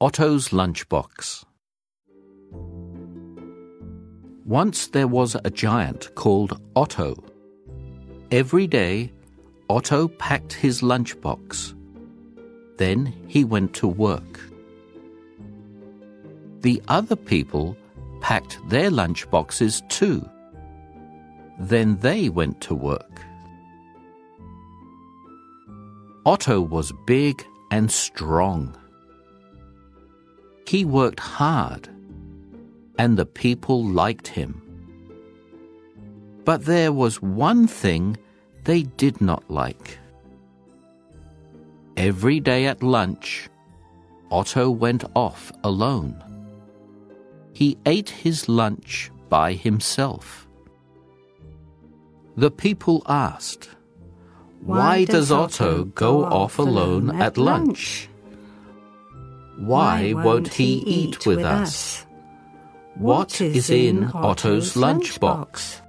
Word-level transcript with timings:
Otto's 0.00 0.50
Lunchbox 0.50 1.44
Once 4.44 4.86
there 4.86 5.08
was 5.08 5.34
a 5.42 5.50
giant 5.50 6.14
called 6.14 6.60
Otto. 6.76 7.16
Every 8.30 8.68
day, 8.68 9.12
Otto 9.68 10.06
packed 10.06 10.52
his 10.52 10.82
lunchbox. 10.82 11.74
Then 12.76 13.12
he 13.26 13.42
went 13.42 13.74
to 13.74 13.88
work. 13.88 14.38
The 16.60 16.80
other 16.86 17.16
people 17.16 17.76
packed 18.20 18.60
their 18.68 18.92
lunchboxes 18.92 19.82
too. 19.88 20.24
Then 21.58 21.98
they 21.98 22.28
went 22.28 22.60
to 22.60 22.76
work. 22.76 23.20
Otto 26.24 26.60
was 26.60 26.92
big 27.04 27.44
and 27.72 27.90
strong. 27.90 28.76
He 30.68 30.84
worked 30.84 31.20
hard, 31.20 31.88
and 32.98 33.16
the 33.16 33.24
people 33.24 33.82
liked 33.82 34.28
him. 34.28 34.60
But 36.44 36.66
there 36.66 36.92
was 36.92 37.22
one 37.22 37.66
thing 37.66 38.18
they 38.64 38.82
did 38.82 39.22
not 39.22 39.50
like. 39.50 39.96
Every 41.96 42.38
day 42.38 42.66
at 42.66 42.82
lunch, 42.82 43.48
Otto 44.30 44.68
went 44.68 45.04
off 45.16 45.50
alone. 45.64 46.22
He 47.54 47.78
ate 47.86 48.10
his 48.10 48.46
lunch 48.46 49.10
by 49.30 49.54
himself. 49.54 50.46
The 52.36 52.50
people 52.50 53.02
asked, 53.06 53.70
Why, 54.60 55.06
does 55.06 55.32
Otto 55.32 55.84
go 55.84 56.26
off 56.26 56.58
alone 56.58 57.22
at 57.22 57.38
lunch? 57.38 58.10
Why 59.58 60.12
won't 60.12 60.48
he 60.48 60.78
eat 60.86 61.26
with 61.26 61.40
us? 61.40 62.06
What 62.94 63.40
is 63.40 63.70
in 63.70 64.10
Otto's 64.14 64.74
lunchbox? 64.74 65.82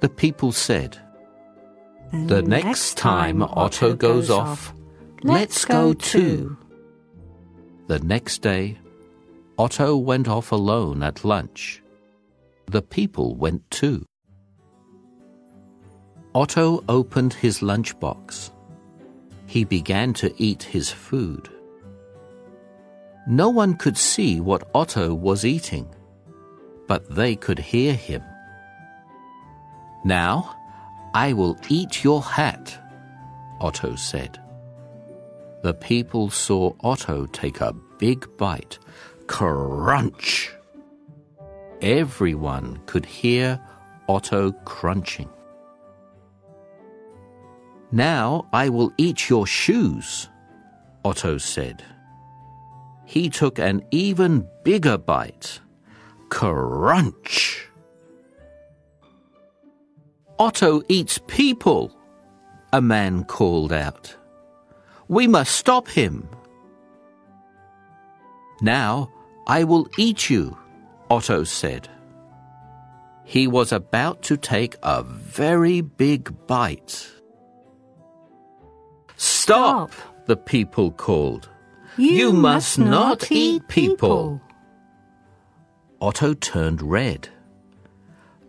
The 0.00 0.08
people 0.08 0.50
said, 0.50 0.98
The 2.12 2.42
next 2.42 2.96
time 2.96 3.42
Otto 3.42 3.94
goes 3.94 4.30
off, 4.30 4.74
let's 5.22 5.64
go 5.64 5.92
too. 5.92 6.56
The 7.86 8.00
next 8.00 8.42
day, 8.42 8.78
Otto 9.56 9.96
went 9.96 10.28
off 10.28 10.52
alone 10.52 11.02
at 11.02 11.24
lunch. 11.24 11.82
The 12.66 12.82
people 12.82 13.36
went 13.36 13.68
too. 13.70 14.04
Otto 16.34 16.84
opened 16.88 17.32
his 17.32 17.60
lunchbox. 17.60 18.50
He 19.46 19.64
began 19.64 20.12
to 20.14 20.32
eat 20.36 20.62
his 20.62 20.90
food. 20.90 21.48
No 23.30 23.50
one 23.50 23.74
could 23.74 23.98
see 23.98 24.40
what 24.40 24.70
Otto 24.74 25.12
was 25.12 25.44
eating, 25.44 25.86
but 26.86 27.14
they 27.14 27.36
could 27.36 27.58
hear 27.58 27.92
him. 27.92 28.22
Now, 30.02 30.56
I 31.12 31.34
will 31.34 31.58
eat 31.68 32.02
your 32.02 32.22
hat, 32.22 32.78
Otto 33.60 33.96
said. 33.96 34.40
The 35.62 35.74
people 35.74 36.30
saw 36.30 36.72
Otto 36.80 37.26
take 37.26 37.60
a 37.60 37.74
big 37.98 38.26
bite. 38.38 38.78
Crunch! 39.26 40.50
Everyone 41.82 42.80
could 42.86 43.04
hear 43.04 43.60
Otto 44.08 44.52
crunching. 44.64 45.28
Now 47.92 48.48
I 48.54 48.70
will 48.70 48.90
eat 48.96 49.28
your 49.28 49.46
shoes, 49.46 50.30
Otto 51.04 51.36
said. 51.36 51.84
He 53.08 53.30
took 53.30 53.58
an 53.58 53.82
even 53.90 54.46
bigger 54.64 54.98
bite. 54.98 55.60
Crunch! 56.28 57.66
Otto 60.38 60.82
eats 60.90 61.18
people, 61.26 61.90
a 62.70 62.82
man 62.82 63.24
called 63.24 63.72
out. 63.72 64.14
We 65.08 65.26
must 65.26 65.56
stop 65.56 65.88
him. 65.88 66.28
Now 68.60 69.10
I 69.46 69.64
will 69.64 69.88
eat 69.96 70.28
you, 70.28 70.58
Otto 71.08 71.44
said. 71.44 71.88
He 73.24 73.46
was 73.46 73.72
about 73.72 74.20
to 74.24 74.36
take 74.36 74.76
a 74.82 75.02
very 75.02 75.80
big 75.80 76.46
bite. 76.46 77.08
Stop! 79.16 79.92
the 80.26 80.36
people 80.36 80.90
called. 80.90 81.48
You, 81.98 82.32
must 82.32 82.78
not 82.78 83.30
eat 83.32 83.66
people. 83.66 84.40
Otto 86.00 86.32
turned 86.34 86.80
red. 86.80 87.28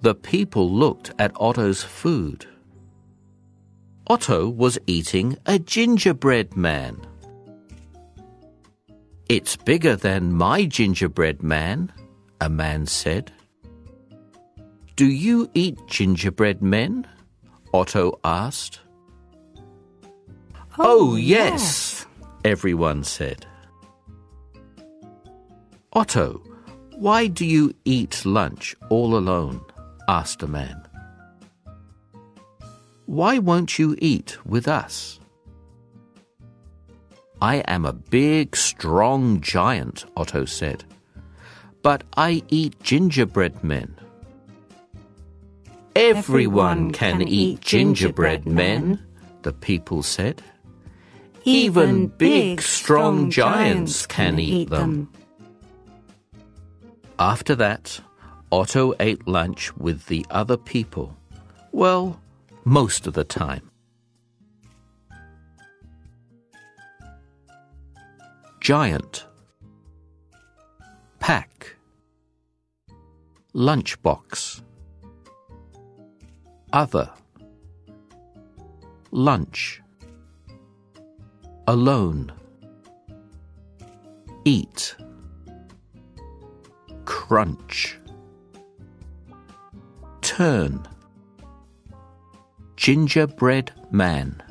The 0.02 0.14
people 0.14 0.72
looked 0.72 1.12
at 1.18 1.32
Otto's 1.36 1.84
food. 1.84 2.46
Otto 4.06 4.48
was 4.48 4.78
eating 4.86 5.36
a 5.48 5.58
gingerbread 5.58 6.56
man. 6.56 7.02
It's 9.28 9.56
bigger 9.56 9.96
than 9.96 10.32
my 10.32 10.66
gingerbread 10.66 11.42
man, 11.42 11.92
a 12.40 12.50
man 12.50 12.86
said. 12.86 13.32
Do 14.96 15.06
you 15.06 15.50
eat 15.54 15.78
gingerbread 15.88 16.62
men? 16.62 17.08
Otto 17.74 18.20
asked. 18.24 18.80
Oh, 20.78 21.14
oh 21.14 21.16
yes, 21.16 21.99
everyone 22.44 23.04
said. 23.04 23.46
Otto, 25.94 26.42
why 26.96 27.28
do 27.28 27.46
you 27.46 27.74
eat 27.86 28.26
lunch 28.26 28.76
all 28.90 29.16
alone? 29.16 29.62
asked 30.08 30.44
a 30.44 30.48
man. 30.48 30.88
Why 33.06 33.40
won't 33.40 33.80
you 33.80 33.96
eat 34.00 34.38
with 34.46 34.68
us? 34.68 35.20
I 37.42 37.58
am 37.68 37.86
a 37.86 37.94
big, 37.94 38.56
strong 38.56 39.40
giant, 39.42 40.06
Otto 40.18 40.46
said. 40.46 40.84
But 41.82 42.04
I 42.18 42.44
eat 42.50 42.82
gingerbread 42.84 43.64
men. 43.64 43.96
Everyone, 45.96 46.92
can, 46.92 47.22
eat 47.22 47.62
gingerbread 47.62 48.46
men, 48.46 49.00
the 49.44 49.54
people 49.54 50.04
said. 50.04 50.42
Even 51.50 52.08
big, 52.08 52.62
strong 52.62 53.32
giants 53.32 54.06
can 54.06 54.38
eat 54.40 54.70
them. 54.70 55.12
After 57.18 57.56
that, 57.56 58.00
Otto 58.52 58.94
ate 59.00 59.28
lunch 59.28 59.76
with 59.76 60.06
the 60.06 60.26
other 60.30 60.58
people. 60.58 61.16
Well, 61.72 62.22
most 62.66 63.08
of 63.08 63.14
the 63.14 63.24
time. 63.24 63.70
Giant 68.60 69.26
Pack 71.20 71.76
Lunchbox 73.56 74.62
Other 76.72 77.10
Lunch 79.12 79.82
Alone. 81.70 82.32
Eat. 84.44 84.96
Crunch. 87.06 88.00
Turn. 90.22 90.88
Gingerbread 92.76 93.72
Man 93.92 94.42